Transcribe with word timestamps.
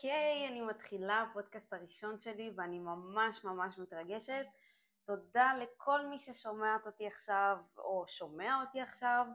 אוקיי, 0.00 0.48
אני 0.48 0.60
מתחילה 0.60 1.22
הפודקאסט 1.22 1.72
הראשון 1.72 2.20
שלי 2.20 2.50
ואני 2.56 2.78
ממש 2.78 3.44
ממש 3.44 3.78
מתרגשת. 3.78 4.46
תודה 5.04 5.52
לכל 5.62 6.06
מי 6.06 6.18
ששומעת 6.18 6.86
אותי 6.86 7.06
עכשיו 7.06 7.56
או 7.78 8.04
שומע 8.08 8.60
אותי 8.60 8.80
עכשיו. 8.80 9.26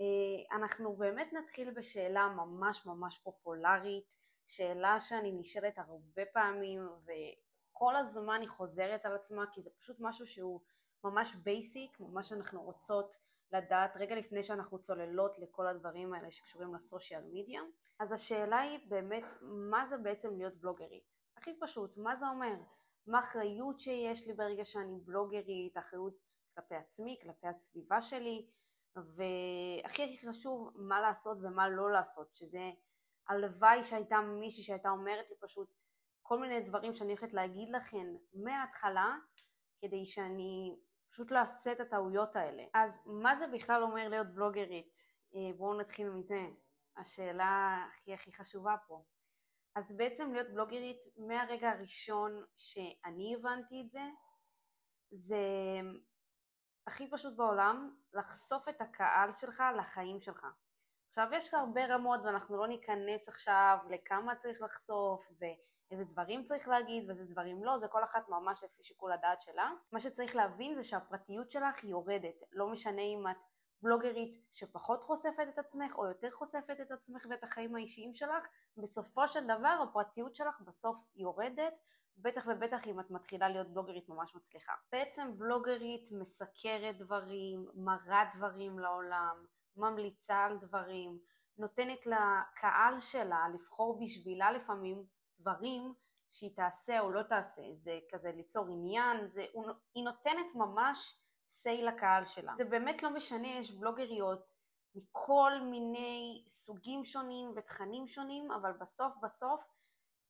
אה, 0.00 0.56
אנחנו 0.56 0.96
באמת 0.96 1.32
נתחיל 1.32 1.70
בשאלה 1.70 2.28
ממש 2.28 2.86
ממש 2.86 3.18
פופולרית, 3.18 4.16
שאלה 4.46 5.00
שאני 5.00 5.32
נשאלת 5.32 5.78
הרבה 5.78 6.22
פעמים 6.32 6.88
וכל 7.04 7.96
הזמן 7.96 8.40
היא 8.40 8.48
חוזרת 8.48 9.06
על 9.06 9.14
עצמה 9.14 9.44
כי 9.52 9.60
זה 9.60 9.70
פשוט 9.78 9.96
משהו 10.00 10.26
שהוא 10.26 10.60
ממש 11.04 11.34
basic, 11.34 12.00
ממש 12.00 12.32
אנחנו 12.32 12.62
רוצות 12.62 13.16
לדעת 13.52 13.96
רגע 13.96 14.16
לפני 14.16 14.42
שאנחנו 14.42 14.78
צוללות 14.78 15.38
לכל 15.38 15.66
הדברים 15.66 16.14
האלה 16.14 16.30
שקשורים 16.30 16.74
ל 16.74 16.81
social 16.81 17.22
media. 17.32 17.62
אז 17.98 18.12
השאלה 18.12 18.58
היא 18.58 18.78
באמת 18.88 19.24
מה 19.42 19.86
זה 19.86 19.96
בעצם 19.96 20.36
להיות 20.36 20.54
בלוגרית. 20.54 21.16
הכי 21.36 21.58
פשוט, 21.60 21.96
מה 21.96 22.16
זה 22.16 22.28
אומר? 22.28 22.54
מה 23.06 23.18
האחריות 23.18 23.80
שיש 23.80 24.26
לי 24.26 24.34
ברגע 24.34 24.64
שאני 24.64 25.00
בלוגרית, 25.04 25.78
אחריות 25.78 26.14
כלפי 26.54 26.74
עצמי, 26.74 27.18
כלפי 27.22 27.46
הסביבה 27.46 28.00
שלי, 28.00 28.46
והכי 28.96 30.02
הכי 30.04 30.28
חשוב 30.28 30.70
מה 30.74 31.00
לעשות 31.00 31.38
ומה 31.42 31.68
לא 31.68 31.92
לעשות, 31.92 32.36
שזה 32.36 32.70
הלוואי 33.28 33.84
שהייתה 33.84 34.20
מישהי 34.20 34.62
שהייתה 34.62 34.90
אומרת 34.90 35.30
לי 35.30 35.36
פשוט 35.40 35.74
כל 36.22 36.38
מיני 36.40 36.60
דברים 36.60 36.94
שאני 36.94 37.08
הולכת 37.08 37.32
להגיד 37.32 37.68
לכם 37.70 38.14
מההתחלה 38.34 39.16
כדי 39.80 40.06
שאני 40.06 40.76
פשוט 41.10 41.30
לא 41.30 41.38
אעשה 41.38 41.72
את 41.72 41.80
הטעויות 41.80 42.36
האלה. 42.36 42.62
אז 42.74 43.00
מה 43.06 43.36
זה 43.36 43.46
בכלל 43.46 43.82
אומר 43.82 44.08
להיות 44.08 44.26
בלוגרית? 44.34 45.06
אה, 45.34 45.56
בואו 45.56 45.80
נתחיל 45.80 46.10
מזה, 46.10 46.46
השאלה 46.96 47.84
הכי 47.90 48.14
הכי 48.14 48.32
חשובה 48.32 48.76
פה. 48.86 49.04
אז 49.74 49.96
בעצם 49.96 50.32
להיות 50.32 50.48
בלוגרית 50.48 51.00
מהרגע 51.16 51.70
הראשון 51.70 52.44
שאני 52.56 53.34
הבנתי 53.34 53.80
את 53.80 53.90
זה, 53.90 54.02
זה 55.10 55.36
הכי 56.86 57.10
פשוט 57.10 57.36
בעולם 57.36 57.96
לחשוף 58.12 58.68
את 58.68 58.80
הקהל 58.80 59.32
שלך 59.32 59.62
לחיים 59.78 60.20
שלך. 60.20 60.46
עכשיו 61.08 61.28
יש 61.32 61.54
הרבה 61.54 61.86
רמות 61.86 62.20
ואנחנו 62.24 62.56
לא 62.56 62.68
ניכנס 62.68 63.28
עכשיו 63.28 63.78
לכמה 63.90 64.36
צריך 64.36 64.62
לחשוף 64.62 65.30
ו... 65.30 65.44
איזה 65.90 66.04
דברים 66.04 66.44
צריך 66.44 66.68
להגיד 66.68 67.04
ואיזה 67.08 67.24
דברים 67.24 67.64
לא, 67.64 67.78
זה 67.78 67.88
כל 67.88 68.04
אחת 68.04 68.28
ממש 68.28 68.64
לפי 68.64 68.82
שיקול 68.82 69.12
הדעת 69.12 69.42
שלה. 69.42 69.70
מה 69.92 70.00
שצריך 70.00 70.36
להבין 70.36 70.74
זה 70.74 70.82
שהפרטיות 70.82 71.50
שלך 71.50 71.84
יורדת, 71.84 72.34
לא 72.52 72.68
משנה 72.68 73.02
אם 73.02 73.28
את 73.30 73.36
בלוגרית 73.82 74.36
שפחות 74.52 75.04
חושפת 75.04 75.46
את 75.48 75.58
עצמך 75.58 75.98
או 75.98 76.06
יותר 76.06 76.30
חושפת 76.30 76.76
את 76.82 76.90
עצמך 76.90 77.26
ואת 77.30 77.44
החיים 77.44 77.76
האישיים 77.76 78.14
שלך, 78.14 78.48
בסופו 78.76 79.28
של 79.28 79.44
דבר 79.44 79.84
הפרטיות 79.88 80.34
שלך 80.34 80.60
בסוף 80.60 81.06
יורדת, 81.16 81.74
בטח 82.16 82.46
ובטח 82.46 82.86
אם 82.86 83.00
את 83.00 83.10
מתחילה 83.10 83.48
להיות 83.48 83.72
בלוגרית 83.72 84.08
ממש 84.08 84.34
מצליחה. 84.34 84.72
בעצם 84.92 85.38
בלוגרית 85.38 86.08
מסקרת 86.12 86.98
דברים, 86.98 87.66
מראה 87.74 88.24
דברים 88.34 88.78
לעולם, 88.78 89.44
ממליצה 89.76 90.36
על 90.36 90.58
דברים, 90.58 91.18
נותנת 91.58 92.06
לקהל 92.06 93.00
שלה 93.00 93.48
לבחור 93.54 94.00
בשבילה 94.00 94.52
לפעמים 94.52 95.04
דברים 95.40 95.94
שהיא 96.30 96.56
תעשה 96.56 97.00
או 97.00 97.10
לא 97.10 97.22
תעשה, 97.22 97.62
זה 97.72 97.98
כזה 98.12 98.32
ליצור 98.32 98.66
עניין, 98.68 99.28
זה, 99.28 99.46
היא 99.94 100.04
נותנת 100.04 100.54
ממש 100.54 101.16
say 101.50 101.82
לקהל 101.82 102.26
שלה. 102.26 102.52
זה 102.56 102.64
באמת 102.64 103.02
לא 103.02 103.10
משנה, 103.10 103.48
יש 103.48 103.70
בלוגריות 103.70 104.46
מכל 104.94 105.52
מיני 105.62 106.44
סוגים 106.48 107.04
שונים 107.04 107.52
ותכנים 107.56 108.06
שונים, 108.06 108.50
אבל 108.50 108.72
בסוף 108.72 109.12
בסוף 109.22 109.66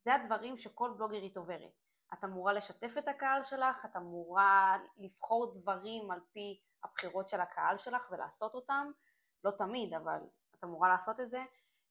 זה 0.05 0.15
הדברים 0.15 0.57
שכל 0.57 0.91
בלוגרית 0.97 1.37
עוברת. 1.37 1.73
את 2.15 2.25
אמורה 2.25 2.53
לשתף 2.53 2.95
את 2.99 3.09
הקהל 3.09 3.43
שלך, 3.43 3.85
את 3.85 3.97
אמורה 3.97 4.79
לבחור 4.97 5.55
דברים 5.55 6.11
על 6.11 6.21
פי 6.33 6.61
הבחירות 6.85 7.29
של 7.29 7.41
הקהל 7.41 7.77
שלך 7.77 8.09
ולעשות 8.11 8.55
אותם, 8.55 8.91
לא 9.45 9.51
תמיד, 9.51 9.95
אבל 9.95 10.19
את 10.55 10.65
אמורה 10.65 10.89
לעשות 10.89 11.21
את 11.21 11.31
זה. 11.31 11.45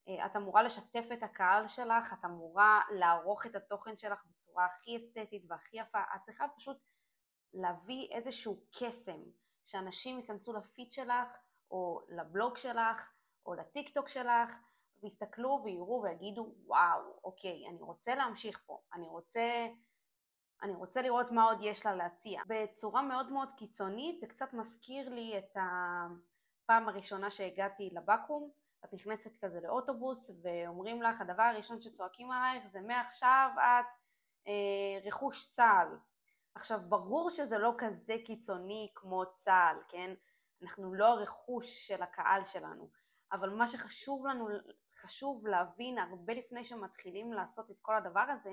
אה, 0.10 0.26
את 0.26 0.36
אמורה 0.36 0.64
לשתף 0.64 1.06
את 1.14 1.24
הקהל 1.24 1.68
שלך, 1.68 2.14
את 2.14 2.26
אמורה 2.26 2.82
לערוך 2.92 3.46
את 3.46 3.56
התוכן 3.56 3.96
שלך 3.96 4.26
בצורה 4.26 4.66
הכי 4.66 4.98
אסתטית 4.98 5.44
והכי 5.48 5.78
יפה, 5.78 6.00
את 6.16 6.22
צריכה 6.24 6.46
פשוט 6.56 6.78
להביא 7.54 8.08
איזשהו 8.12 8.64
קסם, 8.72 9.22
שאנשים 9.66 10.20
ייכנסו 10.20 10.54
לפיד 10.54 10.92
שלך 10.92 11.38
או 11.72 12.02
לבלוג 12.10 12.58
שלך 12.58 13.14
או 13.46 13.54
לטיק 13.54 13.90
טוק 13.90 14.08
שלך 14.08 14.60
ויסתכלו 15.02 15.62
ויראו 15.64 16.02
ויגידו 16.04 16.56
וואו, 16.66 17.20
אוקיי, 17.24 17.68
אני 17.70 17.82
רוצה 17.82 18.16
להמשיך 18.16 18.62
פה, 18.66 18.82
אני 18.94 19.08
רוצה, 19.08 19.68
אני 20.64 20.74
רוצה 20.74 21.02
לראות 21.02 21.32
מה 21.32 21.44
עוד 21.44 21.58
יש 21.62 21.86
לה 21.86 21.96
להציע. 21.96 22.42
בצורה 22.48 23.02
מאוד 23.02 23.32
מאוד 23.32 23.52
קיצונית 23.58 24.20
זה 24.20 24.28
קצת 24.28 24.54
מזכיר 24.54 25.10
לי 25.10 25.38
את 25.38 25.58
הפעם 25.58 26.90
הראשונה 26.90 27.32
שהגעתי 27.32 27.90
לבקו"ם 27.94 28.50
את 28.86 28.94
נכנסת 28.94 29.38
כזה 29.38 29.60
לאוטובוס 29.62 30.32
ואומרים 30.42 31.02
לך 31.02 31.22
הדבר 31.22 31.44
הראשון 31.44 31.82
שצועקים 31.82 32.32
עלייך 32.32 32.68
זה 32.68 32.82
מעכשיו 32.82 33.50
את 33.56 33.86
אה, 34.48 35.08
רכוש 35.08 35.50
צה"ל. 35.52 35.98
עכשיו 36.56 36.80
ברור 36.90 37.30
שזה 37.30 37.58
לא 37.58 37.74
כזה 37.78 38.16
קיצוני 38.26 38.92
כמו 38.96 39.24
צה"ל, 39.38 39.78
כן? 39.88 40.14
אנחנו 40.62 40.94
לא 40.94 41.06
הרכוש 41.06 41.88
של 41.88 42.02
הקהל 42.02 42.44
שלנו, 42.44 42.90
אבל 43.32 43.50
מה 43.50 43.68
שחשוב 43.68 44.26
לנו, 44.26 44.48
חשוב 44.96 45.48
להבין 45.48 45.98
הרבה 45.98 46.34
לפני 46.34 46.64
שמתחילים 46.64 47.34
לעשות 47.34 47.72
את 47.72 47.80
כל 47.80 47.96
הדבר 47.96 48.26
הזה, 48.34 48.52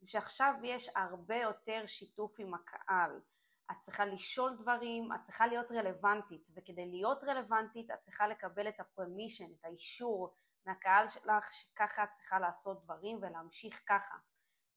זה 0.00 0.10
שעכשיו 0.10 0.54
יש 0.62 0.90
הרבה 0.96 1.36
יותר 1.36 1.86
שיתוף 1.86 2.36
עם 2.38 2.54
הקהל. 2.54 3.20
את 3.70 3.76
צריכה 3.80 4.04
לשאול 4.04 4.56
דברים, 4.56 5.12
את 5.12 5.22
צריכה 5.22 5.46
להיות 5.46 5.72
רלוונטית, 5.72 6.46
וכדי 6.56 6.86
להיות 6.86 7.24
רלוונטית 7.24 7.90
את 7.90 8.00
צריכה 8.00 8.28
לקבל 8.28 8.68
את 8.68 8.80
הפרמישן, 8.80 9.52
את 9.60 9.64
האישור 9.64 10.34
מהקהל 10.66 11.08
שלך 11.08 11.52
שככה 11.52 12.04
את 12.04 12.12
צריכה 12.12 12.38
לעשות 12.38 12.84
דברים 12.84 13.18
ולהמשיך 13.22 13.82
ככה. 13.86 14.14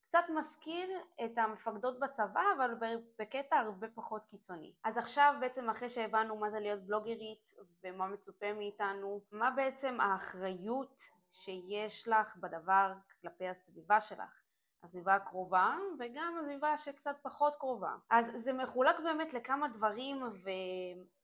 קצת 0.07 0.25
מזכיר 0.35 0.89
את 1.25 1.37
המפקדות 1.37 1.99
בצבא, 1.99 2.43
אבל 2.57 2.71
בקטע 3.19 3.57
הרבה 3.57 3.87
פחות 3.95 4.25
קיצוני. 4.25 4.73
אז 4.83 4.97
עכשיו 4.97 5.33
בעצם 5.39 5.69
אחרי 5.69 5.89
שהבנו 5.89 6.35
מה 6.35 6.49
זה 6.49 6.59
להיות 6.59 6.85
בלוגרית 6.85 7.53
ומה 7.83 8.07
מצופה 8.07 8.53
מאיתנו, 8.53 9.21
מה 9.31 9.51
בעצם 9.51 9.97
האחריות 10.01 11.01
שיש 11.31 12.07
לך 12.07 12.37
בדבר 12.37 12.93
כלפי 13.21 13.47
הסביבה 13.47 14.01
שלך. 14.01 14.42
הסביבה 14.83 15.15
הקרובה 15.15 15.77
וגם 15.99 16.37
הסביבה 16.39 16.77
שקצת 16.77 17.15
פחות 17.21 17.55
קרובה. 17.55 17.95
אז 18.09 18.31
זה 18.35 18.53
מחולק 18.53 18.99
באמת 18.99 19.33
לכמה 19.33 19.67
דברים 19.67 20.23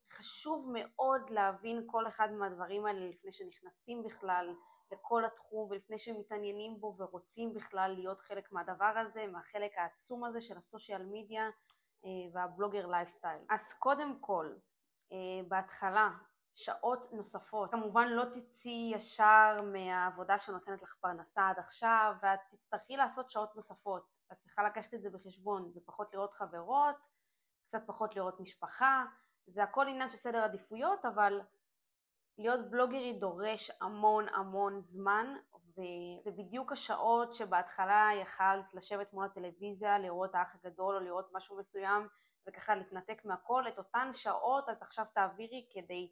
וחשוב 0.09 0.69
מאוד 0.73 1.29
להבין 1.29 1.83
כל 1.85 2.07
אחד 2.07 2.31
מהדברים 2.31 2.85
האלה 2.85 3.09
לפני 3.09 3.31
שנכנסים 3.31 4.03
בכלל 4.03 4.55
לכל 4.91 5.25
התחום 5.25 5.69
ולפני 5.69 5.99
שמתעניינים 5.99 6.79
בו 6.79 6.95
ורוצים 6.97 7.53
בכלל 7.53 7.91
להיות 7.97 8.21
חלק 8.21 8.51
מהדבר 8.51 8.93
הזה, 8.97 9.27
מהחלק 9.27 9.77
העצום 9.77 10.23
הזה 10.23 10.41
של 10.41 10.57
הסושיאל 10.57 11.03
מדיה 11.05 11.49
והבלוגר 12.33 12.87
לייפסטייל. 12.87 13.41
אז 13.49 13.73
קודם 13.73 14.19
כל, 14.19 14.53
אה, 15.11 15.17
בהתחלה 15.47 16.09
שעות 16.59 17.13
נוספות. 17.13 17.71
כמובן 17.71 18.07
לא 18.07 18.23
תצאי 18.25 18.91
ישר 18.95 19.55
מהעבודה 19.73 20.37
שנותנת 20.37 20.81
לך 20.81 20.95
פרנסה 21.01 21.49
עד 21.49 21.59
עכשיו 21.59 22.13
ואת 22.21 22.39
תצטרכי 22.49 22.97
לעשות 22.97 23.31
שעות 23.31 23.55
נוספות. 23.55 24.07
את 24.31 24.37
צריכה 24.37 24.63
לקחת 24.63 24.93
את 24.93 25.01
זה 25.01 25.09
בחשבון, 25.09 25.71
זה 25.71 25.81
פחות 25.85 26.13
לראות 26.13 26.33
חברות, 26.33 26.95
קצת 27.63 27.81
פחות 27.85 28.15
לראות 28.15 28.39
משפחה, 28.39 29.05
זה 29.47 29.63
הכל 29.63 29.87
עניין 29.87 30.09
של 30.09 30.17
סדר 30.17 30.43
עדיפויות 30.43 31.05
אבל 31.05 31.41
להיות 32.37 32.69
בלוגרית 32.69 33.19
דורש 33.19 33.71
המון 33.81 34.29
המון 34.29 34.81
זמן 34.81 35.35
וזה 35.53 36.31
בדיוק 36.37 36.71
השעות 36.71 37.33
שבהתחלה 37.33 38.09
יכלת 38.21 38.73
לשבת 38.73 39.13
מול 39.13 39.25
הטלוויזיה, 39.25 39.99
לראות 39.99 40.35
האח 40.35 40.55
הגדול 40.55 40.95
או 40.95 40.99
לראות 40.99 41.29
משהו 41.33 41.57
מסוים 41.57 42.07
וככה 42.47 42.75
להתנתק 42.75 43.25
מהכל, 43.25 43.67
את 43.67 43.77
אותן 43.77 44.09
שעות 44.13 44.69
את 44.69 44.81
עכשיו 44.81 45.05
תעבירי 45.13 45.67
כדי 45.73 46.11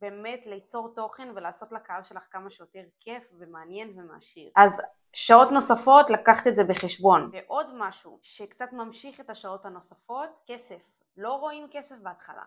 באמת 0.00 0.46
ליצור 0.46 0.94
תוכן 0.94 1.28
ולעשות 1.34 1.72
לקהל 1.72 2.02
שלך 2.02 2.22
כמה 2.30 2.50
שיותר 2.50 2.82
כיף 3.00 3.30
ומעניין 3.38 3.98
ומעשיר. 3.98 4.50
אז 4.56 4.82
שעות 5.12 5.50
נוספות, 5.50 6.10
לקחת 6.10 6.46
את 6.46 6.56
זה 6.56 6.64
בחשבון. 6.64 7.30
ועוד 7.32 7.66
משהו 7.74 8.18
שקצת 8.22 8.72
ממשיך 8.72 9.20
את 9.20 9.30
השעות 9.30 9.64
הנוספות, 9.64 10.30
כסף. 10.46 10.92
לא 11.16 11.32
רואים 11.32 11.68
כסף 11.70 11.96
בהתחלה. 12.02 12.44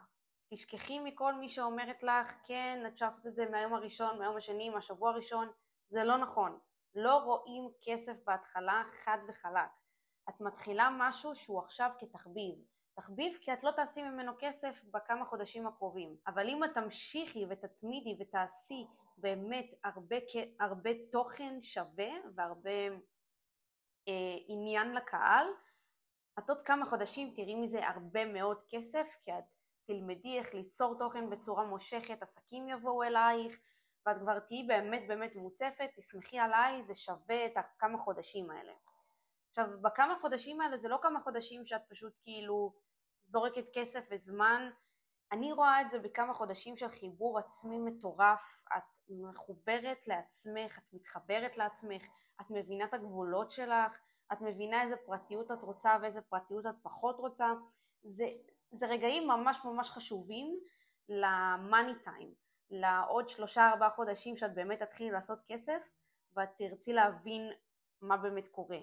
תשכחי 0.54 1.00
מכל 1.00 1.34
מי 1.34 1.50
שאומרת 1.50 2.04
לך, 2.04 2.34
כן, 2.44 2.84
אפשר 2.88 3.06
לעשות 3.06 3.28
את 3.28 3.36
זה 3.36 3.46
מהיום 3.52 3.74
הראשון, 3.74 4.20
מהיום 4.20 4.38
השני, 4.38 4.70
מהשבוע 4.70 5.10
הראשון. 5.10 5.50
זה 5.90 6.04
לא 6.04 6.18
נכון. 6.18 6.60
לא 6.96 7.16
רואים 7.16 7.70
כסף 7.82 8.18
בהתחלה 8.26 8.84
חד 8.88 9.18
וחלק. 9.28 9.70
את 10.30 10.42
מתחילה 10.42 10.90
משהו 10.98 11.36
שהוא 11.36 11.60
עכשיו 11.60 11.90
כתחביב. 12.00 12.56
תחביב 12.96 13.38
כי 13.42 13.54
את 13.54 13.64
לא 13.64 13.72
תעשי 13.72 14.04
ממנו 14.04 14.32
כסף 14.40 14.84
בכמה 14.92 15.26
חודשים 15.26 15.68
הקרובים. 15.68 16.18
אבל 16.28 16.50
אם 16.50 16.64
את 16.64 16.74
תמשיכי 16.74 17.46
ותתמידי 17.50 18.16
ותעשי 18.20 18.88
באמת 19.18 19.66
הרבה, 19.84 20.16
הרבה 20.60 20.90
תוכן 21.12 21.62
שווה 21.62 22.10
והרבה 22.36 22.88
אה, 24.08 24.36
עניין 24.48 24.94
לקהל, 24.94 25.48
את 26.40 26.50
עוד 26.50 26.62
כמה 26.62 26.86
חודשים 26.86 27.34
תראי 27.36 27.56
מזה 27.56 27.88
הרבה 27.88 28.26
מאוד 28.26 28.58
כסף, 28.70 29.08
כי 29.24 29.32
את 29.32 29.44
תלמדי 29.86 30.40
איך 30.40 30.54
ליצור 30.54 31.00
תוכן 31.00 31.30
בצורה 31.30 31.64
מושכת, 31.64 32.22
עסקים 32.22 32.70
יבואו 32.70 33.04
אלייך, 33.04 33.60
ואת 34.06 34.18
כבר 34.18 34.40
תהיי 34.40 34.64
באמת 34.68 35.08
באמת 35.08 35.36
מוצפת, 35.36 35.90
תסמכי 35.96 36.40
עליי, 36.40 36.84
זה 36.84 36.96
שווה 36.96 37.46
את 37.46 37.58
הכמה 37.58 37.98
חודשים 37.98 38.52
האלה. 38.52 38.74
עכשיו, 39.54 39.68
בכמה 39.82 40.16
חודשים 40.22 40.62
האלה 40.62 40.78
זה 40.78 40.90
לא 40.90 40.98
כמה 41.02 41.20
חודשים 41.20 41.66
שאת 41.66 41.82
פשוט 41.90 42.14
כאילו 42.24 42.74
זורקת 43.26 43.66
כסף 43.74 44.08
וזמן, 44.12 44.70
אני 45.32 45.52
רואה 45.52 45.82
את 45.82 45.92
זה 45.92 46.00
בכמה 46.00 46.34
חודשים 46.34 46.78
של 46.78 46.88
חיבור 46.88 47.40
עצמי 47.40 47.78
מטורף, 47.78 48.64
את 48.78 48.84
מחוברת 49.10 50.08
לעצמך, 50.08 50.78
את 50.78 50.94
מתחברת 50.94 51.58
לעצמך, 51.58 52.08
את 52.42 52.46
מבינה 52.50 52.86
את 52.86 52.94
הגבולות 52.94 53.52
שלך, 53.52 53.98
את 54.34 54.42
מבינה 54.42 54.82
איזה 54.82 54.96
פרטיות 54.98 55.52
את 55.52 55.64
רוצה 55.64 55.98
ואיזה 56.02 56.22
פרטיות 56.22 56.66
את 56.66 56.76
פחות 56.82 57.20
רוצה, 57.20 57.54
זה, 58.04 58.26
זה 58.72 58.88
רגעים 58.88 59.28
ממש 59.28 59.66
ממש 59.66 59.90
חשובים 59.90 60.60
למאני 61.10 61.94
טיים, 62.04 62.34
לעוד 62.70 63.30
שלושה 63.30 63.70
ארבעה 63.70 63.90
חודשים 63.90 64.38
שאת 64.38 64.54
באמת 64.54 64.84
תתחילי 64.84 65.12
לעשות 65.12 65.42
כסף 65.48 65.94
ואת 66.36 66.50
תרצי 66.58 66.94
להבין 66.94 67.52
מה 68.02 68.18
באמת 68.18 68.48
קורה. 68.48 68.80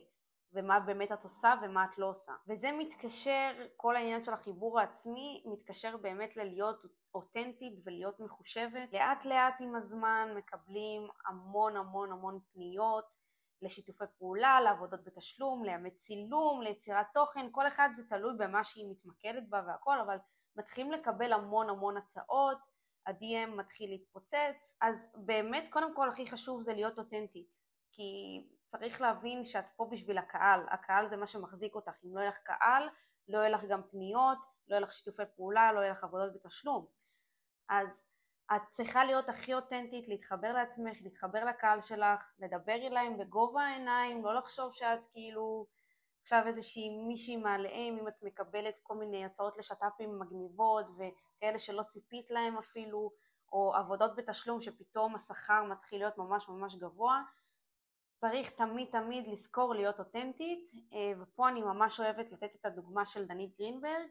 ומה 0.52 0.80
באמת 0.80 1.12
את 1.12 1.24
עושה 1.24 1.54
ומה 1.62 1.84
את 1.84 1.98
לא 1.98 2.10
עושה. 2.10 2.32
וזה 2.48 2.70
מתקשר, 2.78 3.50
כל 3.76 3.96
העניין 3.96 4.22
של 4.22 4.32
החיבור 4.32 4.80
העצמי 4.80 5.42
מתקשר 5.46 5.96
באמת 5.96 6.36
ללהיות 6.36 6.82
אותנטית 7.14 7.80
ולהיות 7.84 8.20
מחושבת. 8.20 8.92
לאט 8.92 9.24
לאט 9.24 9.54
עם 9.60 9.76
הזמן 9.76 10.28
מקבלים 10.36 11.08
המון 11.26 11.76
המון 11.76 12.12
המון 12.12 12.40
פניות 12.52 13.16
לשיתופי 13.62 14.04
פעולה, 14.18 14.60
לעבודות 14.60 15.04
בתשלום, 15.04 15.64
לימי 15.64 15.90
צילום, 15.90 16.62
ליצירת 16.62 17.06
תוכן, 17.14 17.46
כל 17.52 17.68
אחד 17.68 17.88
זה 17.94 18.08
תלוי 18.08 18.34
במה 18.38 18.64
שהיא 18.64 18.90
מתמקדת 18.90 19.48
בה 19.48 19.62
והכל, 19.66 20.00
אבל 20.00 20.16
מתחילים 20.56 20.92
לקבל 20.92 21.32
המון 21.32 21.68
המון 21.68 21.96
הצעות, 21.96 22.58
ה-DM 23.06 23.50
מתחיל 23.50 23.90
להתפוצץ, 23.90 24.78
אז 24.80 25.08
באמת 25.14 25.68
קודם 25.70 25.94
כל 25.94 26.08
הכי 26.08 26.26
חשוב 26.26 26.62
זה 26.62 26.74
להיות 26.74 26.98
אותנטית, 26.98 27.56
כי 27.92 28.42
צריך 28.70 29.00
להבין 29.00 29.44
שאת 29.44 29.68
פה 29.68 29.88
בשביל 29.92 30.18
הקהל, 30.18 30.60
הקהל 30.70 31.08
זה 31.08 31.16
מה 31.16 31.26
שמחזיק 31.26 31.74
אותך, 31.74 31.98
אם 32.04 32.16
לא 32.16 32.20
יהיה 32.20 32.30
לך 32.30 32.38
קהל, 32.38 32.88
לא 33.28 33.38
יהיה 33.38 33.48
לך 33.48 33.64
גם 33.64 33.82
פניות, 33.90 34.38
לא 34.68 34.74
יהיה 34.74 34.80
לך 34.80 34.92
שיתופי 34.92 35.22
פעולה, 35.36 35.72
לא 35.72 35.80
יהיה 35.80 35.92
לך 35.92 36.04
עבודות 36.04 36.32
בתשלום. 36.32 36.86
אז 37.68 38.06
את 38.56 38.62
צריכה 38.70 39.04
להיות 39.04 39.28
הכי 39.28 39.54
אותנטית, 39.54 40.08
להתחבר 40.08 40.52
לעצמך, 40.52 40.98
להתחבר 41.02 41.44
לקהל 41.44 41.80
שלך, 41.80 42.32
לדבר 42.38 42.74
אליהם 42.74 43.18
בגובה 43.18 43.62
העיניים, 43.62 44.24
לא 44.24 44.34
לחשוב 44.34 44.72
שאת 44.72 45.06
כאילו 45.06 45.66
עכשיו 46.22 46.42
איזושהי 46.46 46.90
מישהי 47.06 47.36
מעליהם, 47.36 47.98
אם 47.98 48.08
את 48.08 48.22
מקבלת 48.22 48.78
כל 48.82 48.94
מיני 48.94 49.24
הצעות 49.24 49.58
לשת"פים 49.58 50.18
מגניבות 50.18 50.86
וכאלה 50.96 51.58
שלא 51.58 51.82
ציפית 51.82 52.30
להם 52.30 52.58
אפילו, 52.58 53.10
או 53.52 53.74
עבודות 53.74 54.16
בתשלום 54.16 54.60
שפתאום 54.60 55.14
השכר 55.14 55.62
מתחיל 55.62 55.98
להיות 55.98 56.18
ממש 56.18 56.48
ממש 56.48 56.74
גבוה, 56.74 57.22
צריך 58.20 58.50
תמיד 58.50 58.88
תמיד 58.90 59.28
לזכור 59.28 59.74
להיות 59.74 59.98
אותנטית, 59.98 60.70
אה, 60.92 61.12
ופה 61.20 61.48
אני 61.48 61.62
ממש 61.62 62.00
אוהבת 62.00 62.32
לתת 62.32 62.54
את 62.54 62.66
הדוגמה 62.66 63.06
של 63.06 63.26
דנית 63.26 63.56
גרינברג. 63.58 64.10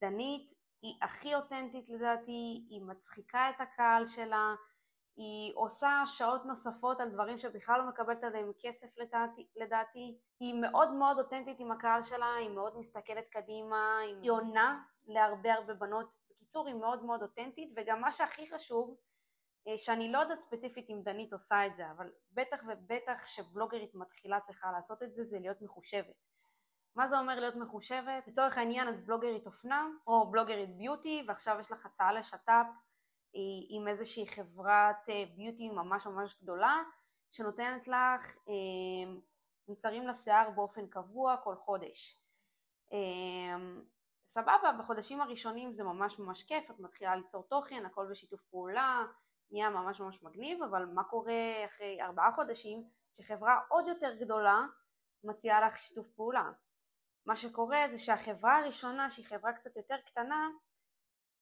דנית 0.00 0.52
היא 0.82 0.94
הכי 1.02 1.34
אותנטית 1.34 1.88
לדעתי, 1.88 2.66
היא 2.70 2.82
מצחיקה 2.82 3.50
את 3.50 3.60
הקהל 3.60 4.06
שלה, 4.06 4.54
היא 5.16 5.52
עושה 5.54 6.02
שעות 6.06 6.44
נוספות 6.44 7.00
על 7.00 7.08
דברים 7.08 7.38
שבכלל 7.38 7.80
לא 7.80 7.88
מקבלת 7.88 8.24
עליהם 8.24 8.52
כסף 8.60 8.98
לדעתי, 8.98 9.46
לדעתי. 9.56 10.18
היא 10.40 10.54
מאוד 10.54 10.92
מאוד 10.92 11.18
אותנטית 11.18 11.60
עם 11.60 11.72
הקהל 11.72 12.02
שלה, 12.02 12.34
היא 12.34 12.50
מאוד 12.50 12.78
מסתכלת 12.78 13.28
קדימה, 13.28 13.98
היא 13.98 14.30
עונה 14.30 14.82
להרבה 15.06 15.54
הרבה 15.54 15.74
בנות. 15.74 16.12
בקיצור, 16.30 16.66
היא 16.66 16.74
מאוד 16.74 17.04
מאוד 17.04 17.22
אותנטית, 17.22 17.72
וגם 17.76 18.00
מה 18.00 18.12
שהכי 18.12 18.50
חשוב, 18.50 18.96
שאני 19.76 20.12
לא 20.12 20.18
יודעת 20.18 20.40
ספציפית 20.40 20.90
אם 20.90 21.00
דנית 21.04 21.32
עושה 21.32 21.66
את 21.66 21.76
זה, 21.76 21.90
אבל 21.90 22.12
בטח 22.32 22.62
ובטח 22.66 23.26
שבלוגרית 23.26 23.94
מתחילה 23.94 24.40
צריכה 24.40 24.72
לעשות 24.72 25.02
את 25.02 25.12
זה, 25.12 25.24
זה 25.24 25.38
להיות 25.38 25.62
מחושבת. 25.62 26.24
מה 26.94 27.08
זה 27.08 27.18
אומר 27.18 27.40
להיות 27.40 27.56
מחושבת? 27.56 28.28
לצורך 28.28 28.58
העניין 28.58 28.88
את 28.88 29.06
בלוגרית 29.06 29.46
אופנה 29.46 29.86
או 30.06 30.30
בלוגרית 30.30 30.76
ביוטי 30.76 31.24
ועכשיו 31.28 31.56
יש 31.60 31.72
לך 31.72 31.86
הצעה 31.86 32.12
לשת"פ 32.12 32.48
אה, 32.48 33.40
עם 33.68 33.88
איזושהי 33.88 34.26
חברת 34.26 35.08
אה, 35.08 35.24
ביוטי 35.36 35.70
ממש 35.70 36.06
ממש 36.06 36.36
גדולה 36.42 36.82
שנותנת 37.30 37.88
לך 37.88 38.36
מוצרים 39.68 40.08
לשיער 40.08 40.50
באופן 40.50 40.86
קבוע 40.86 41.36
כל 41.36 41.56
חודש. 41.56 42.20
סבבה, 44.28 44.72
בחודשים 44.78 45.20
הראשונים 45.20 45.72
זה 45.72 45.84
ממש 45.84 46.18
ממש 46.18 46.42
כיף, 46.42 46.70
את 46.70 46.80
מתחילה 46.80 47.16
ליצור 47.16 47.42
תוכן, 47.42 47.86
הכל 47.86 48.06
בשיתוף 48.10 48.44
פעולה, 48.44 49.04
נהיה 49.50 49.70
ממש 49.70 50.00
ממש 50.00 50.22
מגניב, 50.22 50.62
אבל 50.62 50.84
מה 50.84 51.04
קורה 51.04 51.64
אחרי 51.64 52.02
ארבעה 52.02 52.32
חודשים 52.32 52.88
שחברה 53.12 53.60
עוד 53.68 53.88
יותר 53.88 54.14
גדולה 54.14 54.60
מציעה 55.24 55.66
לך 55.66 55.76
שיתוף 55.76 56.10
פעולה? 56.10 56.50
מה 57.26 57.36
שקורה 57.36 57.84
זה 57.90 57.98
שהחברה 57.98 58.58
הראשונה 58.58 59.10
שהיא 59.10 59.26
חברה 59.26 59.52
קצת 59.52 59.76
יותר 59.76 59.96
קטנה 60.06 60.48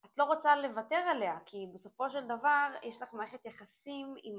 את 0.07 0.19
לא 0.19 0.25
רוצה 0.25 0.57
לוותר 0.57 0.97
עליה 0.97 1.39
כי 1.47 1.67
בסופו 1.75 2.11
של 2.11 2.25
דבר 2.25 2.75
יש 2.83 3.03
לך 3.03 3.15
מערכת 3.15 3.45
יחסים 3.45 4.15
עם 4.23 4.39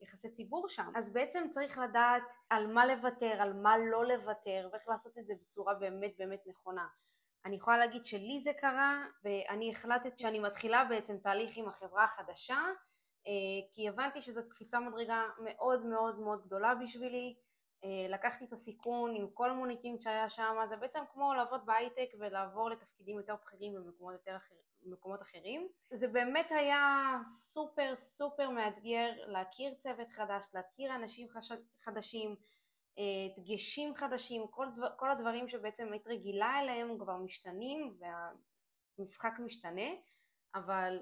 היחסי 0.00 0.30
ציבור 0.30 0.68
שם 0.68 0.92
אז 0.96 1.12
בעצם 1.12 1.46
צריך 1.50 1.78
לדעת 1.78 2.22
על 2.50 2.66
מה 2.66 2.86
לוותר, 2.86 3.36
על 3.40 3.52
מה 3.52 3.78
לא 3.78 4.06
לוותר 4.06 4.68
ואיך 4.72 4.88
לעשות 4.88 5.18
את 5.18 5.26
זה 5.26 5.34
בצורה 5.40 5.74
באמת 5.74 6.14
באמת 6.18 6.40
נכונה 6.46 6.88
אני 7.46 7.56
יכולה 7.56 7.78
להגיד 7.78 8.04
שלי 8.04 8.40
זה 8.40 8.52
קרה 8.52 9.04
ואני 9.24 9.70
החלטתי 9.70 10.22
שאני 10.22 10.38
מתחילה 10.38 10.84
בעצם 10.84 11.18
תהליך 11.18 11.56
עם 11.56 11.68
החברה 11.68 12.04
החדשה 12.04 12.58
אה, 13.26 13.32
כי 13.72 13.88
הבנתי 13.88 14.22
שזאת 14.22 14.52
קפיצה 14.52 14.80
מדרגה 14.80 15.22
מאוד 15.44 15.86
מאוד 15.86 16.18
מאוד 16.18 16.46
גדולה 16.46 16.74
בשבילי. 16.74 17.36
אה, 17.84 18.06
לקחתי 18.08 18.44
את 18.44 18.52
הסיכון 18.52 19.14
עם 19.16 19.26
כל 19.34 19.50
המוניטין 19.50 19.98
שהיה 19.98 20.28
שם 20.28 20.56
זה 20.68 20.76
בעצם 20.76 21.00
כמו 21.12 21.34
לעבוד 21.34 21.66
בהייטק 21.66 22.08
ולעבור 22.18 22.70
לתפקידים 22.70 23.16
יותר 23.16 23.34
בכירים 23.42 23.74
במקומות, 23.74 24.12
יותר 24.12 24.36
אחר, 24.36 24.54
במקומות 24.82 25.22
אחרים. 25.22 25.68
זה 25.90 26.08
באמת 26.08 26.50
היה 26.50 27.18
סופר 27.24 27.96
סופר 27.96 28.50
מאתגר 28.50 29.10
להכיר 29.26 29.74
צוות 29.74 30.08
חדש, 30.12 30.46
להכיר 30.54 30.94
אנשים 30.94 31.28
חש... 31.28 31.52
חדשים 31.82 32.36
דגשים 33.36 33.94
חדשים, 33.94 34.46
כל, 34.50 34.66
דבר, 34.76 34.88
כל 34.96 35.10
הדברים 35.10 35.48
שבעצם 35.48 35.92
היית 35.92 36.06
רגילה 36.06 36.60
אליהם 36.60 36.98
כבר 36.98 37.16
משתנים 37.16 37.98
והמשחק 38.98 39.32
משתנה, 39.38 39.90
אבל 40.54 40.98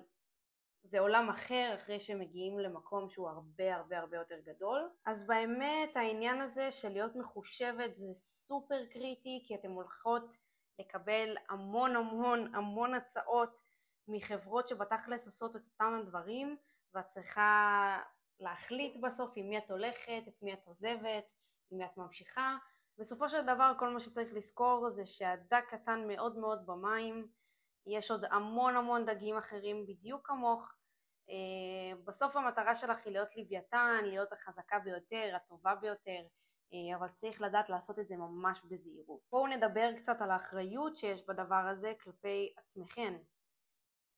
זה 0.85 1.01
עולם 1.01 1.29
אחר 1.29 1.73
אחרי 1.75 2.01
שמגיעים 2.01 2.59
למקום 2.59 3.09
שהוא 3.09 3.29
הרבה 3.29 3.75
הרבה 3.75 3.99
הרבה 3.99 4.17
יותר 4.17 4.41
גדול. 4.41 4.91
אז 5.07 5.27
באמת 5.27 5.97
העניין 5.97 6.41
הזה 6.41 6.71
של 6.71 6.89
להיות 6.89 7.17
מחושבת 7.17 7.95
זה 7.95 8.15
סופר 8.15 8.87
קריטי 8.87 9.45
כי 9.47 9.55
אתן 9.55 9.71
הולכות 9.71 10.31
לקבל 10.79 11.37
המון 11.49 11.97
המון 11.97 12.55
המון 12.55 12.95
הצעות 12.95 13.61
מחברות 14.09 14.69
שבתכלס 14.69 15.27
עושות 15.27 15.57
את 15.57 15.65
אותם 15.65 16.01
הדברים 16.01 16.57
ואת 16.95 17.09
צריכה 17.09 17.99
להחליט 18.41 18.97
בסוף 19.03 19.33
עם 19.37 19.49
מי 19.49 19.59
את 19.59 19.71
הולכת, 19.71 20.23
את 20.29 20.43
מי 20.43 20.53
את 20.53 20.67
עוזבת, 20.67 21.25
אם 21.75 21.83
את 21.83 21.97
ממשיכה. 21.97 22.57
בסופו 22.99 23.29
של 23.29 23.43
דבר 23.43 23.73
כל 23.79 23.89
מה 23.89 24.01
שצריך 24.01 24.33
לזכור 24.33 24.91
זה 24.91 25.07
שהדג 25.07 25.61
קטן 25.69 26.09
מאוד 26.09 26.39
מאוד 26.39 26.67
במים, 26.67 27.29
יש 27.87 28.11
עוד 28.11 28.25
המון 28.31 28.77
המון 28.77 29.07
דגים 29.07 29.37
אחרים 29.37 29.87
בדיוק 29.87 30.27
כמוך. 30.27 30.75
אה, 31.31 31.97
בסוף 32.05 32.37
המטרה 32.37 32.75
שלך 32.75 33.07
היא 33.07 33.13
להיות 33.13 33.37
לוויתן, 33.37 34.01
להיות 34.05 34.33
החזקה 34.33 34.79
ביותר, 34.79 35.33
הטובה 35.37 35.75
ביותר, 35.75 36.21
אה, 36.73 36.97
אבל 36.97 37.09
צריך 37.09 37.41
לדעת 37.41 37.69
לעשות 37.69 37.99
את 37.99 38.09
זה 38.09 38.17
ממש 38.17 38.61
בזהירות. 38.69 39.21
בואו 39.31 39.47
נדבר 39.47 39.91
קצת 39.97 40.17
על 40.21 40.31
האחריות 40.31 40.97
שיש 40.97 41.27
בדבר 41.27 41.69
הזה 41.71 41.93
כלפי 42.01 42.55
עצמכן. 42.57 43.15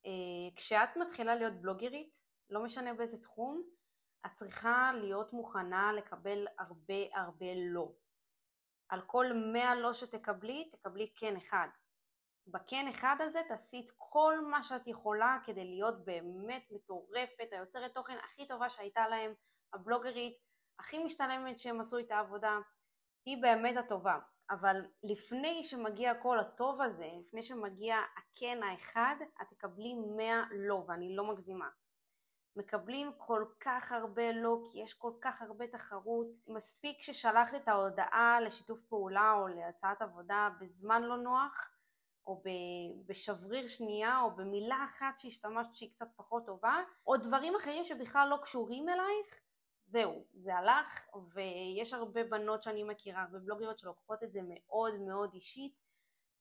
אה, 0.06 0.56
כשאת 0.56 0.96
מתחילה 0.96 1.34
להיות 1.34 1.54
בלוגרית, 1.60 2.22
לא 2.50 2.62
משנה 2.62 2.94
באיזה 2.94 3.22
תחום, 3.22 3.62
את 4.26 4.32
צריכה 4.32 4.90
להיות 4.94 5.32
מוכנה 5.32 5.92
לקבל 5.92 6.46
הרבה 6.58 6.94
הרבה 7.14 7.46
לא. 7.56 7.92
על 8.88 9.02
כל 9.06 9.26
מאה 9.52 9.74
לא 9.74 9.94
שתקבלי, 9.94 10.70
תקבלי 10.72 11.12
כן 11.16 11.36
אחד. 11.36 11.68
בכן 12.46 12.88
אחד 12.90 13.16
הזה 13.20 13.40
תעשי 13.48 13.82
את 13.84 13.90
כל 13.98 14.40
מה 14.50 14.62
שאת 14.62 14.86
יכולה 14.86 15.38
כדי 15.44 15.64
להיות 15.64 16.04
באמת 16.04 16.62
מטורפת, 16.70 17.48
היוצרת 17.52 17.94
תוכן 17.94 18.16
הכי 18.24 18.48
טובה 18.48 18.70
שהייתה 18.70 19.08
להם, 19.08 19.34
הבלוגרית 19.72 20.38
הכי 20.78 21.04
משתלמת 21.04 21.58
שהם 21.58 21.80
עשו 21.80 21.98
את 21.98 22.10
העבודה, 22.10 22.58
תהיי 23.24 23.36
באמת 23.36 23.76
הטובה. 23.76 24.18
אבל 24.50 24.76
לפני 25.02 25.64
שמגיע 25.64 26.14
כל 26.22 26.40
הטוב 26.40 26.80
הזה, 26.80 27.08
לפני 27.20 27.42
שמגיע 27.42 27.96
הכן 28.16 28.62
האחד, 28.62 29.16
את 29.42 29.46
תקבלי 29.50 29.94
מאה 30.16 30.42
לא, 30.50 30.84
ואני 30.88 31.16
לא 31.16 31.24
מגזימה. 31.32 31.68
מקבלים 32.56 33.12
כל 33.18 33.44
כך 33.60 33.92
הרבה 33.92 34.32
לא, 34.32 34.58
כי 34.64 34.78
יש 34.82 34.94
כל 34.94 35.12
כך 35.20 35.42
הרבה 35.42 35.66
תחרות. 35.66 36.26
מספיק 36.48 37.02
ששלחת 37.02 37.54
את 37.54 37.68
ההודעה 37.68 38.40
לשיתוף 38.40 38.82
פעולה 38.82 39.32
או 39.32 39.48
להצעת 39.48 40.02
עבודה 40.02 40.48
בזמן 40.60 41.02
לא 41.02 41.16
נוח, 41.16 41.72
או 42.26 42.42
בשבריר 43.06 43.68
שנייה, 43.68 44.20
או 44.20 44.36
במילה 44.36 44.84
אחת 44.84 45.18
שהשתמשת 45.18 45.74
שהיא 45.74 45.90
קצת 45.90 46.08
פחות 46.16 46.46
טובה, 46.46 46.82
או 47.06 47.16
דברים 47.16 47.56
אחרים 47.56 47.84
שבכלל 47.84 48.28
לא 48.30 48.36
קשורים 48.42 48.88
אלייך, 48.88 49.40
זהו, 49.86 50.24
זה 50.34 50.54
הלך, 50.54 51.08
ויש 51.34 51.92
הרבה 51.92 52.24
בנות 52.24 52.62
שאני 52.62 52.82
מכירה, 52.82 53.22
הרבה 53.22 53.38
בלוגריות 53.38 53.78
שלוקחות 53.78 54.22
את 54.22 54.32
זה 54.32 54.40
מאוד 54.44 55.00
מאוד 55.00 55.34
אישית, 55.34 55.82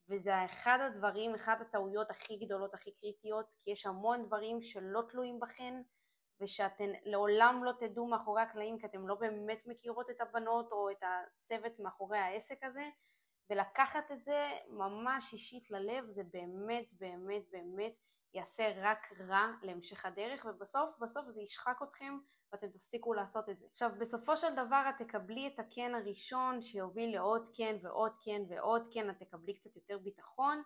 וזה 0.10 0.45
אחד 0.45 0.77
הדברים, 0.81 1.36
אחד 1.36 1.55
הטעויות 1.62 2.12
הכי 2.12 2.38
גדולות, 2.38 2.74
הכי 2.74 2.91
קריטיות, 2.91 3.45
כי 3.60 3.72
יש 3.72 3.86
המון 3.86 4.25
דברים 4.25 4.62
שלא 4.62 5.01
תלויים 5.10 5.39
בכן, 5.39 5.81
ושאתן 6.42 6.92
לעולם 7.04 7.63
לא 7.63 7.72
תדעו 7.80 8.08
מאחורי 8.08 8.42
הקלעים, 8.42 8.80
כי 8.80 8.86
אתן 8.86 9.01
לא 9.01 9.15
באמת 9.15 9.62
מכירות 9.65 10.10
את 10.10 10.22
הבנות 10.22 10.72
או 10.72 10.89
את 10.89 11.04
הצוות 11.04 11.80
מאחורי 11.80 12.18
העסק 12.18 12.63
הזה, 12.63 12.89
ולקחת 13.50 14.12
את 14.12 14.24
זה 14.24 14.51
ממש 14.70 15.34
אישית 15.34 15.72
ללב, 15.72 16.06
זה 16.08 16.24
באמת 16.34 16.86
באמת 16.92 17.44
באמת 17.51 17.94
יעשה 18.34 18.72
רק 18.82 19.12
רע 19.27 19.48
להמשך 19.62 20.06
הדרך, 20.06 20.46
ובסוף 20.50 20.98
בסוף 21.00 21.30
זה 21.30 21.42
ישחק 21.42 21.80
אתכם 21.84 22.18
ואתם 22.51 22.68
תפסיקו 22.68 23.13
לעשות 23.13 23.50
את 23.50 23.58
זה. 23.58 23.65
עכשיו 23.72 23.92
בסופו 24.00 24.38
של 24.38 24.56
דבר 24.56 24.84
את 24.89 25.01
תקבלי 25.04 25.48
את 25.48 25.60
הקן 25.60 25.96
הראשון 25.96 26.62
שיוביל 26.62 27.13
לעוד 27.13 27.48
קן 27.58 27.75
ועוד 27.82 28.18
קן 28.25 28.42
ועוד 28.50 28.88
קן, 28.94 29.10
את 29.10 29.20
תקבלי 29.20 29.54
קצת 29.54 29.75
יותר 29.75 29.98
ביטחון 29.98 30.63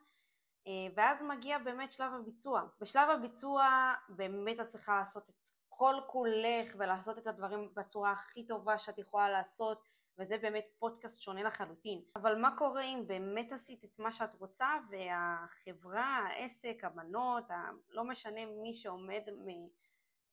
אה, 0.67 0.93
ואז 0.95 1.23
מגיע 1.23 1.59
באמת 1.59 1.91
שלב 1.91 2.13
הביצוע. 2.13 2.63
בשלב 2.81 3.09
הביצוע 3.09 3.93
באמת 4.09 4.59
את 4.59 4.67
צריכה 4.67 4.99
לעשות 4.99 5.29
את 5.29 5.35
כל 5.79 5.95
כולך 6.07 6.75
ולעשות 6.77 7.17
את 7.17 7.27
הדברים 7.27 7.69
בצורה 7.73 8.11
הכי 8.11 8.47
טובה 8.47 8.77
שאת 8.77 8.97
יכולה 8.97 9.29
לעשות 9.29 9.83
וזה 10.17 10.37
באמת 10.37 10.65
פודקאסט 10.79 11.21
שונה 11.21 11.43
לחלוטין. 11.43 12.01
אבל 12.15 12.41
מה 12.41 12.57
קורה 12.57 12.83
אם 12.83 13.03
באמת 13.07 13.51
עשית 13.51 13.83
את 13.83 13.99
מה 13.99 14.11
שאת 14.11 14.33
רוצה 14.33 14.69
והחברה, 14.89 16.05
העסק, 16.05 16.83
הבנות, 16.83 17.43
לא 17.89 18.03
משנה 18.03 18.45
מי 18.45 18.73
שעומד 18.73 19.21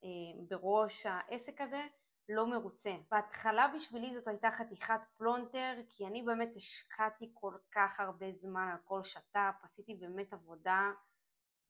אה, 0.05 0.09
בראש 0.49 1.07
העסק 1.07 1.61
הזה 1.61 1.87
לא 2.29 2.47
מרוצה. 2.47 2.95
בהתחלה 3.11 3.69
בשבילי 3.75 4.15
זאת 4.15 4.29
הייתה 4.29 4.51
חתיכת 4.51 5.01
פלונטר 5.17 5.75
כי 5.89 6.07
אני 6.07 6.23
באמת 6.23 6.57
השקעתי 6.57 7.31
כל 7.35 7.55
כך 7.73 8.01
הרבה 8.01 8.33
זמן 8.33 8.69
על 8.73 8.79
כל 8.85 9.05
שת"פ, 9.05 9.65
עשיתי 9.65 9.95
באמת 9.95 10.33
עבודה 10.33 10.93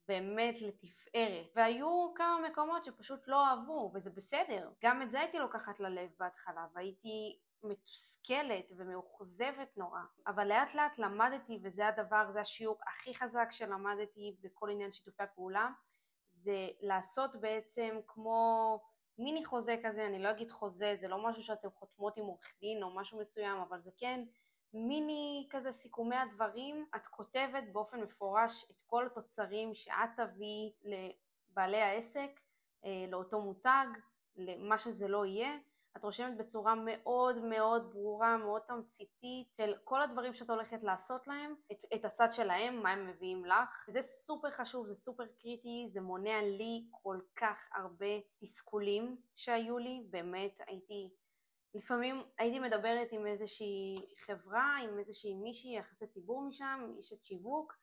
באמת 0.08 0.60
לתפארת. 0.60 1.46
והיו 1.56 2.14
כמה 2.14 2.38
מקומות 2.48 2.84
שפשוט 2.84 3.28
לא 3.28 3.46
אהבו 3.46 3.90
וזה 3.94 4.10
בסדר. 4.10 4.70
גם 4.82 5.02
את 5.02 5.10
זה 5.10 5.20
הייתי 5.20 5.38
לוקחת 5.38 5.80
ללב 5.80 6.10
בהתחלה 6.18 6.66
והייתי 6.74 7.38
מתוסכלת 7.62 8.72
ומאוכזבת 8.76 9.76
נורא. 9.76 10.00
אבל 10.26 10.48
לאט 10.48 10.74
לאט 10.74 10.98
למדתי 10.98 11.58
וזה 11.62 11.86
הדבר 11.86 12.32
זה 12.32 12.40
השיעור 12.40 12.78
הכי 12.86 13.14
חזק 13.14 13.48
שלמדתי 13.50 14.36
בכל 14.40 14.70
עניין 14.70 14.92
שיתופי 14.92 15.22
הפעולה 15.22 15.68
זה 16.32 16.68
לעשות 16.80 17.36
בעצם 17.36 17.98
כמו 18.06 18.80
מיני 19.18 19.44
חוזה 19.44 19.76
כזה, 19.84 20.06
אני 20.06 20.22
לא 20.22 20.30
אגיד 20.30 20.50
חוזה, 20.50 20.96
זה 20.96 21.08
לא 21.08 21.28
משהו 21.28 21.42
שאתם 21.42 21.70
חותמות 21.70 22.16
עם 22.16 22.24
עורך 22.24 22.54
דין 22.60 22.82
או 22.82 22.94
משהו 22.94 23.18
מסוים, 23.18 23.58
אבל 23.58 23.80
זה 23.80 23.90
כן 23.96 24.24
מיני 24.76 25.46
כזה 25.50 25.72
סיכומי 25.72 26.16
הדברים, 26.16 26.86
את 26.96 27.06
כותבת 27.06 27.64
באופן 27.72 28.00
מפורש 28.00 28.70
את 28.70 28.82
כל 28.86 29.06
התוצרים 29.06 29.74
שאת 29.74 30.10
תביאי 30.16 30.72
לבעלי 30.84 31.82
העסק, 31.82 32.40
אה, 32.84 33.04
לאותו 33.08 33.40
מותג, 33.40 33.86
למה 34.36 34.78
שזה 34.78 35.08
לא 35.08 35.26
יהיה, 35.26 35.58
את 35.96 36.04
רושמת 36.04 36.36
בצורה 36.36 36.74
מאוד 36.74 37.44
מאוד 37.44 37.90
ברורה, 37.92 38.36
מאוד 38.36 38.62
תמציתית, 38.62 39.48
של 39.56 39.74
כל 39.84 40.02
הדברים 40.02 40.34
שאת 40.34 40.50
הולכת 40.50 40.82
לעשות 40.82 41.26
להם, 41.26 41.54
את, 41.72 41.84
את 41.94 42.04
הצד 42.04 42.28
שלהם, 42.30 42.82
מה 42.82 42.90
הם 42.90 43.06
מביאים 43.06 43.44
לך. 43.44 43.86
זה 43.88 44.02
סופר 44.02 44.50
חשוב, 44.50 44.86
זה 44.86 44.94
סופר 44.94 45.26
קריטי, 45.26 45.86
זה 45.88 46.00
מונע 46.00 46.42
לי 46.42 46.86
כל 46.90 47.18
כך 47.36 47.68
הרבה 47.74 48.20
תסכולים 48.40 49.16
שהיו 49.36 49.78
לי, 49.78 50.06
באמת 50.10 50.60
הייתי, 50.66 51.10
לפעמים 51.76 52.22
הייתי 52.38 52.58
מדברת 52.58 53.08
עם 53.12 53.26
איזושהי 53.26 53.96
חברה, 54.16 54.76
עם 54.82 54.98
איזושהי 54.98 55.34
מישהי, 55.34 55.76
יחסי 55.76 56.06
ציבור 56.06 56.42
משם, 56.42 56.92
אשת 56.98 57.24
שיווק, 57.24 57.76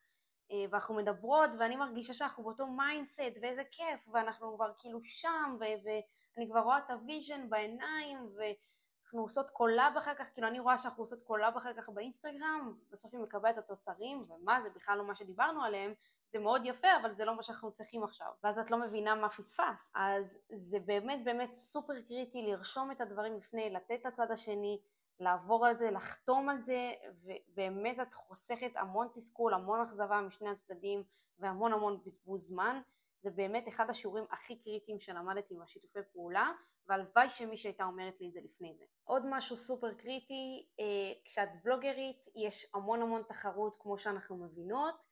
אה, 0.51 0.65
ואנחנו 0.71 0.95
מדברות 0.95 1.49
ואני 1.59 1.75
מרגישה 1.75 2.13
שאנחנו 2.13 2.43
באותו 2.43 2.67
mindset 2.67 3.37
ואיזה 3.41 3.63
כיף 3.71 4.09
ואנחנו 4.13 4.55
כבר 4.55 4.71
כאילו 4.77 5.03
שם 5.03 5.57
ואני 5.59 6.49
כבר 6.49 6.59
רואה 6.59 6.77
את 6.77 6.89
ה 6.89 6.98
vision 6.98 7.49
בעיניים 7.49 8.17
ואנחנו 8.17 9.21
עושות 9.21 9.49
collab 9.49 9.93
אחר 9.97 10.13
כך, 10.15 10.33
כאילו 10.33 10.47
אני 10.47 10.59
רואה 10.59 10.77
שאנחנו 10.77 11.03
עושות 11.03 11.23
collab 11.23 11.57
אחר 11.57 11.73
כך 11.77 11.89
באינסטגרם, 11.89 12.73
בסוף 12.91 13.13
היא 13.13 13.21
מקבלת 13.21 13.57
את 13.57 13.63
התוצרים 13.63 14.25
ומה 14.29 14.61
זה 14.61 14.69
בכלל 14.69 14.97
לא 14.97 15.07
מה 15.07 15.15
שדיברנו 15.15 15.63
עליהם, 15.63 15.93
זה 16.33 16.39
מאוד 16.39 16.61
יפה 16.65 16.87
אבל 17.01 17.13
זה 17.13 17.25
לא 17.25 17.35
מה 17.35 17.43
שאנחנו 17.43 17.71
צריכים 17.71 18.03
עכשיו 18.03 18.27
ואז 18.43 18.59
את 18.59 18.71
לא 18.71 18.77
מבינה 18.77 19.15
מה 19.15 19.29
פספס 19.29 19.91
אז 19.95 20.39
זה 20.49 20.79
באמת 20.79 21.23
באמת 21.23 21.55
סופר 21.55 22.01
קריטי 22.01 22.41
לרשום 22.41 22.91
את 22.91 23.01
הדברים 23.01 23.37
לפני, 23.37 23.69
לתת 23.69 24.05
לצד 24.05 24.31
השני 24.31 24.81
לעבור 25.19 25.65
על 25.65 25.77
זה, 25.77 25.91
לחתום 25.91 26.49
על 26.49 26.61
זה, 26.61 26.91
ובאמת 27.23 27.99
את 27.99 28.13
חוסכת 28.13 28.71
המון 28.75 29.07
תסכול, 29.13 29.53
המון 29.53 29.81
אכזבה 29.81 30.21
משני 30.21 30.49
הצדדים 30.49 31.03
והמון 31.39 31.73
המון 31.73 31.99
בזבוז 32.05 32.47
זמן. 32.47 32.81
זה 33.21 33.31
באמת 33.31 33.67
אחד 33.67 33.89
השיעורים 33.89 34.25
הכי 34.31 34.59
קריטיים 34.59 34.99
שלמדתי 34.99 35.55
בשיתופי 35.55 35.99
פעולה, 36.13 36.51
והלוואי 36.87 37.29
שמישהי 37.29 37.69
הייתה 37.69 37.83
אומרת 37.83 38.21
לי 38.21 38.27
את 38.27 38.33
זה 38.33 38.39
לפני 38.43 38.75
זה. 38.77 38.85
עוד 39.03 39.23
משהו 39.29 39.57
סופר 39.57 39.93
קריטי, 39.93 40.69
אה, 40.79 40.85
כשאת 41.25 41.49
בלוגרית 41.63 42.25
יש 42.35 42.71
המון 42.73 43.01
המון 43.01 43.23
תחרות 43.27 43.75
כמו 43.79 43.97
שאנחנו 43.97 44.37
מבינות, 44.37 45.05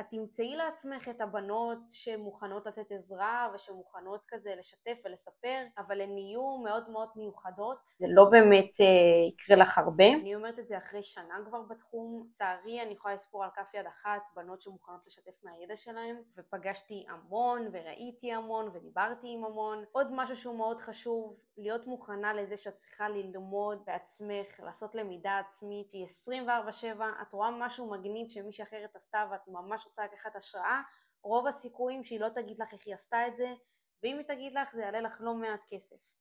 את 0.00 0.04
תמצאי 0.10 0.56
לעצמך 0.56 1.08
את 1.08 1.20
הבנות 1.20 1.78
שמוכנות 1.88 2.66
לתת 2.66 2.92
עזרה 2.92 3.50
ושמוכנות 3.54 4.20
כזה 4.28 4.54
לשתף 4.58 4.98
ולספר, 5.04 5.64
אבל 5.78 6.00
הן 6.00 6.18
יהיו 6.18 6.58
מאוד 6.64 6.90
מאוד 6.90 7.08
מיוחדות. 7.16 7.78
זה 7.84 8.06
לא 8.10 8.24
באמת 8.24 8.80
אה, 8.80 8.86
יקרה 9.28 9.56
לך 9.56 9.78
הרבה. 9.78 10.12
אני 10.12 10.34
אומרת 10.34 10.58
את 10.58 10.68
זה 10.68 10.78
אחרי 10.78 11.02
שנה 11.02 11.34
כבר 11.46 11.62
בתחום. 11.62 12.28
לצערי 12.28 12.82
אני 12.82 12.92
יכולה 12.92 13.14
לספור 13.14 13.44
על 13.44 13.50
כף 13.54 13.74
יד 13.74 13.86
אחת 13.86 14.22
בנות 14.36 14.60
שמוכנות 14.60 15.00
לשתף 15.06 15.44
מהידע 15.44 15.76
שלהן, 15.76 16.16
ופגשתי 16.38 17.06
המון 17.08 17.68
וראיתי 17.72 18.32
המון 18.32 18.70
ודיברתי 18.74 19.26
עם 19.32 19.44
המון. 19.44 19.84
עוד 19.92 20.08
משהו 20.12 20.36
שהוא 20.36 20.56
מאוד 20.56 20.80
חשוב, 20.80 21.36
להיות 21.56 21.86
מוכנה 21.86 22.34
לזה 22.34 22.56
שאת 22.56 22.74
צריכה 22.74 23.08
ללמוד 23.08 23.82
בעצמך, 23.86 24.60
לעשות 24.60 24.94
למידה 24.94 25.38
עצמית 25.38 25.90
שהיא 25.90 26.06
24/7, 26.06 27.02
את 27.22 27.32
רואה 27.32 27.50
משהו 27.50 27.90
מגניב 27.90 28.28
שמישהי 28.28 28.64
אחרת 28.64 28.96
עשתה 28.96 29.24
ואת 29.30 29.47
ממש 29.48 29.86
רוצה 29.86 30.04
לקחת 30.04 30.36
השראה, 30.36 30.82
רוב 31.22 31.46
הסיכויים 31.46 32.04
שהיא 32.04 32.20
לא 32.20 32.28
תגיד 32.28 32.58
לך 32.58 32.72
איך 32.72 32.86
היא 32.86 32.94
עשתה 32.94 33.26
את 33.26 33.36
זה, 33.36 33.54
ואם 34.02 34.18
היא 34.18 34.26
תגיד 34.26 34.52
לך 34.52 34.72
זה 34.72 34.82
יעלה 34.82 35.00
לך 35.00 35.20
לא 35.20 35.34
מעט 35.34 35.64
כסף. 35.68 36.14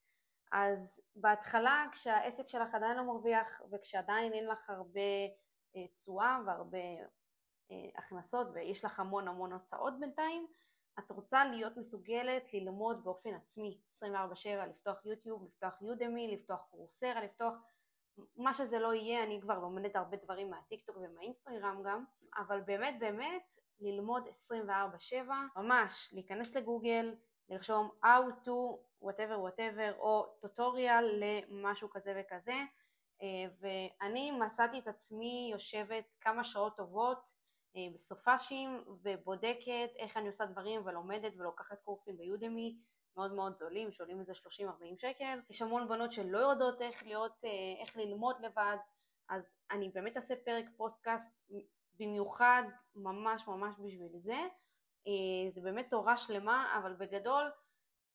אז 0.52 1.02
בהתחלה 1.16 1.86
כשהעסק 1.92 2.48
שלך 2.48 2.76
עדיין 2.76 2.98
לא 2.98 3.04
מרוויח 3.04 3.62
וכשעדיין 3.72 4.34
אין 4.34 4.46
לך 4.46 4.70
הרבה 4.70 5.02
אה, 5.76 5.88
תשואה 5.96 6.40
והרבה 6.46 6.78
אה, 7.72 7.76
הכנסות 7.96 8.48
ויש 8.54 8.86
לך 8.86 9.00
המון 9.00 9.28
המון 9.28 9.54
הוצאות 9.54 10.00
בינתיים, 10.00 10.48
את 11.00 11.12
רוצה 11.12 11.46
להיות 11.46 11.78
מסוגלת 11.78 12.54
ללמוד 12.54 13.04
באופן 13.04 13.34
עצמי 13.34 13.82
24/7, 13.94 14.04
לפתוח 14.70 15.06
יוטיוב, 15.06 15.46
לפתוח 15.46 15.82
יודמי, 15.82 16.36
לפתוח 16.36 16.68
קורסרה, 16.72 17.24
לפתוח 17.24 17.54
מה 18.38 18.54
שזה 18.54 18.80
לא 18.80 18.94
יהיה, 18.94 19.24
אני 19.24 19.42
כבר 19.42 19.60
לומדת 19.60 19.96
הרבה 19.96 20.18
דברים 20.18 20.52
מהטיקטוק 20.52 20.98
ומהאינסטגרם 20.98 21.84
גם, 21.86 22.04
אבל 22.38 22.62
באמת 22.62 23.00
באמת 23.00 23.54
ללמוד 23.80 24.24
24/7, 24.28 25.14
ממש 25.56 26.10
להיכנס 26.14 26.56
לגוגל, 26.56 27.16
לרשום 27.50 27.90
how 28.04 28.46
to 28.46 28.78
whatever 29.04 29.38
whatever 29.48 30.00
או 30.00 30.26
tutorial 30.40 31.24
למשהו 31.24 31.90
כזה 31.90 32.14
וכזה. 32.20 32.56
אה, 33.22 33.46
ואני 33.60 34.32
מצאתי 34.32 34.80
את 34.80 34.88
עצמי 34.88 35.50
יושבת 35.52 36.06
כמה 36.22 36.44
שעות 36.44 36.78
טובות 36.78 37.34
אה, 37.76 37.82
בסופ"שים 37.94 38.84
ובודקת 39.04 39.90
איך 39.98 40.18
אני 40.18 40.28
עושה 40.28 40.46
דברים 40.46 40.82
ולומדת 40.86 41.34
ולוקחת 41.38 41.82
קורסים 41.84 42.18
ב 42.18 42.28
Udemy 42.28 42.78
מאוד 43.18 43.34
מאוד 43.34 43.58
זולים 43.58 43.92
שעולים 43.92 44.20
איזה 44.20 44.34
30-40 44.34 44.38
שקל. 44.98 45.40
יש 45.50 45.62
המון 45.62 45.88
בנות 45.88 46.12
שלא 46.12 46.38
יודעות 46.38 46.82
איך 46.82 47.04
להיות, 47.06 47.44
אה, 47.44 47.50
איך 47.82 47.98
ללמוד 47.98 48.36
לבד 48.42 48.78
אז 49.30 49.56
אני 49.72 49.90
באמת 49.90 50.18
אעשה 50.18 50.36
פרק 50.46 50.66
פודקאסט 50.78 51.52
במיוחד 52.00 52.64
ממש 52.96 53.48
ממש 53.48 53.76
בשביל 53.80 54.18
זה. 54.18 54.48
אה, 55.08 55.50
זה 55.50 55.62
באמת 55.62 55.88
תורה 55.90 56.18
שלמה 56.18 56.78
אבל 56.80 56.94
בגדול 56.94 57.52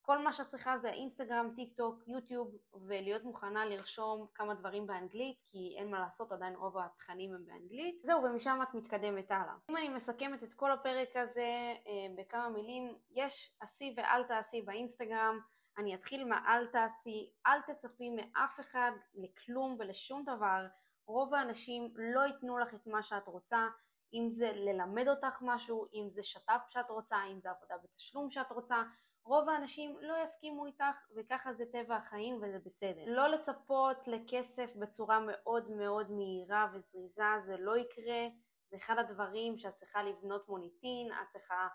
כל 0.02 0.18
מה 0.18 0.32
שאת 0.32 0.46
צריכה 0.48 0.78
זה 0.78 0.90
אינסטגרם, 0.90 1.50
טיק 1.56 1.72
טוק, 1.72 2.08
יוטיוב, 2.08 2.56
ולהיות 2.86 3.24
מוכנה 3.24 3.64
לרשום 3.64 4.26
כמה 4.34 4.54
דברים 4.54 4.86
באנגלית, 4.86 5.36
כי 5.50 5.74
אין 5.78 5.90
מה 5.90 6.00
לעשות, 6.00 6.32
עדיין 6.32 6.56
רוב 6.56 6.78
התכנים 6.78 7.34
הם 7.34 7.46
באנגלית. 7.46 8.00
זהו, 8.02 8.22
ומשם 8.22 8.58
את 8.62 8.74
מתקדמת 8.74 9.30
הלאה. 9.30 9.54
אם 9.70 9.76
אני 9.76 9.88
מסכמת 9.88 10.42
את 10.42 10.54
כל 10.54 10.72
הפרק 10.72 11.16
הזה 11.16 11.74
אה, 11.86 12.14
בכמה 12.16 12.48
מילים, 12.48 12.94
יש 13.10 13.56
עשי 13.60 13.94
ואל 13.96 14.22
תעשי 14.22 14.62
באינסטגרם, 14.62 15.40
אני 15.78 15.94
אתחיל 15.94 16.24
מהאל 16.24 16.66
תעשי, 16.66 17.30
אל 17.46 17.60
תצפי 17.62 18.10
מאף 18.10 18.60
אחד 18.60 18.92
לכלום 19.14 19.76
ולשום 19.78 20.24
דבר, 20.24 20.66
רוב 21.06 21.34
האנשים 21.34 21.92
לא 21.96 22.20
ייתנו 22.20 22.58
לך 22.58 22.74
את 22.74 22.86
מה 22.86 23.02
שאת 23.02 23.26
רוצה, 23.26 23.68
אם 24.14 24.30
זה 24.30 24.52
ללמד 24.54 25.08
אותך 25.08 25.38
משהו, 25.42 25.86
אם 25.94 26.06
זה 26.10 26.22
שת"פ 26.22 26.68
שאת 26.68 26.90
רוצה, 26.90 27.16
אם 27.32 27.40
זה 27.40 27.50
עבודה 27.50 27.74
בתשלום 27.84 28.30
שאת 28.30 28.50
רוצה, 28.50 28.82
רוב 29.24 29.48
האנשים 29.48 29.96
לא 30.00 30.14
יסכימו 30.24 30.66
איתך 30.66 31.06
וככה 31.16 31.52
זה 31.52 31.64
טבע 31.72 31.96
החיים 31.96 32.36
וזה 32.42 32.58
בסדר. 32.64 33.02
לא 33.06 33.26
לצפות 33.26 34.08
לכסף 34.08 34.76
בצורה 34.76 35.20
מאוד 35.26 35.70
מאוד 35.70 36.10
מהירה 36.10 36.66
וזריזה, 36.74 37.24
זה 37.38 37.56
לא 37.58 37.76
יקרה, 37.76 38.28
זה 38.70 38.76
אחד 38.76 38.98
הדברים 38.98 39.58
שאת 39.58 39.74
צריכה 39.74 40.02
לבנות 40.02 40.48
מוניטין, 40.48 41.12
את 41.12 41.28
צריכה 41.28 41.68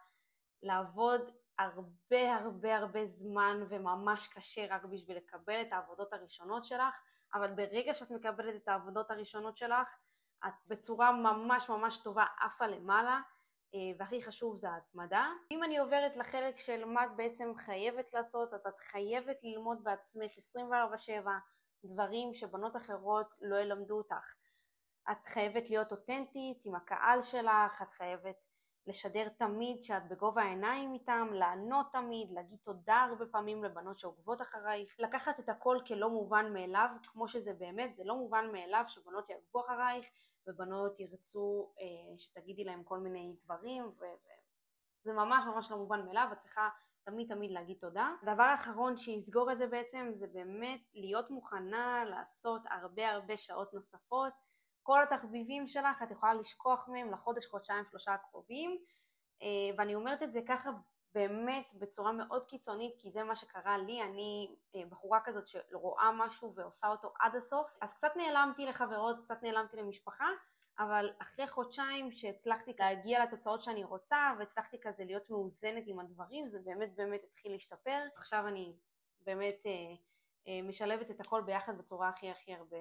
לעבוד 0.63 1.22
הרבה 1.60 2.36
הרבה 2.36 2.77
הרבה 2.77 3.06
זמן 3.06 3.63
וממש 3.70 4.34
קשה 4.34 4.66
רק 4.70 4.86
בשביל 4.86 5.18
לקבל 5.18 5.62
את 5.62 5.74
העבודות 5.74 6.13
הראשונות 6.13 6.66
שלך, 6.66 7.01
אבל 7.34 7.51
ברגע 7.54 7.94
שאת 7.94 8.12
מקבלת 8.12 8.56
את 8.56 8.68
העבודות 8.68 9.12
הראשונות 9.12 9.58
שלך, 9.58 9.96
את 10.48 10.54
בצורה 10.68 11.12
ממש 11.12 11.70
ממש 11.70 11.98
טובה 11.98 12.25
עפה 12.42 12.68
למעלה, 12.68 13.20
והכי 14.00 14.22
חשוב 14.22 14.58
זה 14.58 14.70
ההתמדה. 14.70 15.32
אם 15.52 15.64
אני 15.64 15.78
עוברת 15.78 16.16
לחלק 16.16 16.58
של 16.58 16.86
מה 16.86 17.06
את 17.06 17.10
בעצם 17.16 17.52
חייבת 17.58 18.14
לעשות, 18.14 18.54
אז 18.54 18.68
את 18.68 18.80
חייבת 18.80 19.44
ללמוד 19.44 19.84
בעצמך 19.84 20.32
24/7 20.38 21.40
דברים 21.84 22.34
שבנות 22.34 22.76
אחרות 22.76 23.28
לא 23.42 23.58
ילמדו 23.58 23.98
אותך. 23.98 24.36
את 25.12 25.28
חייבת 25.28 25.70
להיות 25.70 25.92
אותנטית 25.92 26.62
עם 26.66 26.76
הקהל 26.76 27.22
שלך, 27.22 27.82
את 27.82 27.92
חייבת 27.92 28.36
לשדר 28.88 29.30
תמיד 29.30 29.84
שאת 29.84 30.08
בגובה 30.08 30.42
העיניים 30.42 30.94
איתם, 30.94 31.28
לענות 31.34 31.92
תמיד, 31.92 32.32
להגיד 32.32 32.58
תודה 32.64 32.96
הרבה 33.10 33.26
פעמים 33.26 33.64
לבנות 33.64 33.98
שעוקבות 33.98 34.42
אחרייך, 34.42 34.96
לקחת 35.00 35.40
את 35.40 35.50
הכל 35.50 35.78
כלא 35.88 36.10
מובן 36.10 36.54
מאליו, 36.54 36.90
כמו 37.08 37.28
שזה 37.28 37.54
באמת, 37.54 37.96
זה 37.96 38.04
לא 38.04 38.16
מובן 38.16 38.52
מאליו 38.52 38.84
שבנות 38.88 39.30
יעקבו 39.30 39.62
אחרייך 39.66 40.10
ובנות 40.48 41.00
ירצו 41.00 41.74
אה, 41.80 42.18
שתגידי 42.18 42.63
להם 42.63 42.84
כל 42.84 43.00
מיני 43.00 43.36
דברים, 43.44 43.84
וזה 43.84 45.13
ממש 45.13 45.46
ממש 45.46 45.72
לא 45.72 45.77
מובן 45.77 46.06
מאליו, 46.06 46.30
את 46.32 46.38
צריכה 46.38 46.70
תמיד 47.04 47.27
תמיד 47.30 47.51
להגיד 47.51 47.77
תודה. 47.82 48.16
הדבר 48.22 48.44
האחרון 48.44 48.98
שיסגור 48.98 49.51
את 49.51 49.58
זה 49.58 49.68
בעצם 49.68 50.08
זה 50.12 50.27
באמת 50.27 50.82
להיות 50.94 51.30
מוכנה 51.30 52.06
לעשות 52.06 52.62
הרבה 52.70 53.10
הרבה 53.10 53.38
שעות 53.38 53.74
נוספות 53.74 54.34
כל 54.84 55.04
התחביבים 55.04 55.68
שלך 55.68 56.04
את 56.04 56.12
יכולה 56.12 56.34
לשכוח 56.34 56.89
מהם 56.89 57.12
לחודש, 57.12 57.46
חודשיים, 57.46 57.86
שלושה 57.89 58.13
הקרובים 58.13 58.77
אה, 59.42 59.48
ואני 59.77 59.96
אומרת 59.96 60.24
את 60.24 60.32
זה 60.32 60.39
ככה 60.48 60.70
באמת 61.14 61.66
בצורה 61.74 62.12
מאוד 62.12 62.46
קיצונית 62.46 62.96
כי 62.98 63.12
זה 63.12 63.24
מה 63.24 63.36
שקרה 63.36 63.78
לי, 63.78 64.04
אני 64.04 64.56
אה, 64.76 64.82
בחורה 64.90 65.20
כזאת 65.24 65.48
שרואה 65.48 66.12
משהו 66.12 66.54
ועושה 66.56 66.88
אותו 66.88 67.14
עד 67.20 67.36
הסוף 67.36 67.78
אז 67.82 67.94
קצת 67.94 68.12
נעלמתי 68.16 68.66
לחברות, 68.66 69.24
קצת 69.24 69.44
נעלמתי 69.44 69.78
למשפחה 69.78 70.28
אבל 70.80 71.10
אחרי 71.20 71.48
חודשיים 71.48 72.12
שהצלחתי 72.12 72.74
להגיע 72.80 73.24
לתוצאות 73.24 73.62
שאני 73.62 73.84
רוצה 73.84 74.34
והצלחתי 74.40 74.80
כזה 74.82 75.06
להיות 75.06 75.30
מאוזנת 75.30 75.84
עם 75.86 76.00
הדברים 76.00 76.48
זה 76.48 76.60
באמת 76.66 76.96
באמת 76.96 77.24
התחיל 77.24 77.52
להשתפר 77.52 78.04
עכשיו 78.16 78.48
אני 78.48 78.74
באמת 79.26 79.66
אה, 79.66 80.62
משלבת 80.64 81.12
את 81.12 81.20
הכל 81.20 81.42
ביחד 81.42 81.78
בצורה 81.78 82.10
הכי 82.10 82.30
הכי 82.30 82.54
הרבה. 82.54 82.78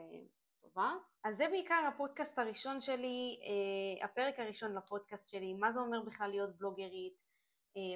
אז 1.24 1.36
זה 1.36 1.48
בעיקר 1.48 1.88
הפודקאסט 1.88 2.38
הראשון 2.38 2.80
שלי, 2.80 3.40
אה, 3.42 4.04
הפרק 4.04 4.40
הראשון 4.40 4.74
לפודקאסט 4.74 5.30
שלי, 5.30 5.54
מה 5.54 5.72
זה 5.72 5.80
אומר 5.80 6.02
בכלל 6.02 6.30
להיות 6.30 6.56
בלוגרית, 6.56 7.14
אה, 7.14 7.25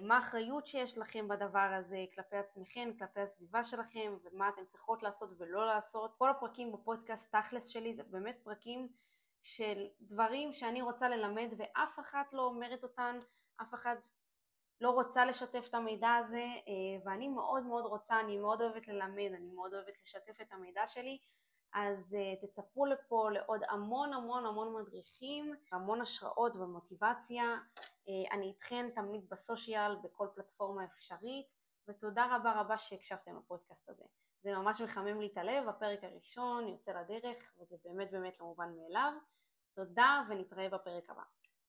מה 0.03 0.17
האחריות 0.17 0.67
שיש 0.67 0.99
לכם 0.99 1.29
בדבר 1.29 1.73
הזה 1.79 2.05
כלפי 2.15 2.37
עצמכם, 2.37 2.91
כלפי 2.99 3.21
הסביבה 3.21 3.65
שלכם 3.65 4.17
ומה 4.23 4.49
אתן 4.49 4.65
צריכות 4.65 5.03
לעשות 5.03 5.31
ולא 5.39 5.67
לעשות. 5.67 6.15
כל 6.19 6.31
הפרקים 6.31 6.73
בפודקאסט 6.73 7.37
תכלס 7.37 7.67
שלי 7.67 7.95
זה 7.95 8.03
באמת 8.03 8.41
פרקים 8.43 8.89
של 9.43 9.87
דברים 10.01 10.53
שאני 10.53 10.83
רוצה 10.83 11.09
ללמד 11.09 11.49
ואף 11.57 11.99
אחת 12.01 12.33
לא 12.33 12.45
אומרת 12.45 12.83
אותן, 12.83 13.19
אף 13.63 13.75
אחד 13.75 13.97
לא 14.81 14.91
רוצה 14.91 15.25
לשתף 15.25 15.67
את 15.69 15.75
המידע 15.75 16.15
הזה 16.15 16.47
אה, 16.69 17.04
ואני 17.04 17.28
מאוד 17.28 17.63
מאוד 17.63 17.85
רוצה, 17.85 18.21
אני 18.21 18.39
מאוד 18.39 18.63
אוהבת 18.63 18.89
ללמד, 18.89 19.31
אני 19.37 19.50
מאוד 19.54 19.75
אוהבת 19.75 20.02
לשתף 20.02 20.41
את 20.41 20.52
המידע 20.52 20.87
שלי 20.87 21.19
אז 21.75 22.17
uh, 22.17 22.47
תצפו 22.47 22.87
לפה 22.87 23.30
לעוד 23.30 23.61
המון 23.69 24.13
המון 24.13 24.47
המון 24.47 24.83
מדריכים, 24.83 25.54
המון 25.73 26.00
השראות 26.00 26.56
ומוטיבציה. 26.56 27.59
Uh, 27.78 28.33
אני 28.33 28.47
איתכן 28.47 28.91
תמיד 28.95 29.28
בסושיאל, 29.30 29.97
בכל 29.97 30.28
פלטפורמה 30.35 30.85
אפשרית, 30.85 31.47
ותודה 31.89 32.37
רבה 32.37 32.61
רבה 32.61 32.78
שהקשבתם 32.78 33.37
לפודקאסט 33.37 33.89
הזה. 33.89 34.04
זה 34.43 34.54
ממש 34.54 34.80
מחמם 34.80 35.21
לי 35.21 35.26
את 35.33 35.37
הלב, 35.37 35.69
הפרק 35.69 36.04
הראשון 36.04 36.69
יוצא 36.69 36.93
לדרך, 36.93 37.54
וזה 37.59 37.76
באמת 37.85 38.11
באמת 38.11 38.41
לא 38.41 38.47
מובן 38.47 38.73
מאליו. 38.76 39.13
תודה 39.75 40.23
ונתראה 40.28 40.69
בפרק 40.69 41.11
הבא. 41.11 41.23